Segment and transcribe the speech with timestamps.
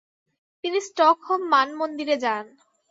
[0.63, 2.45] তিনি স্টকহোম মানমন্দির এ যান।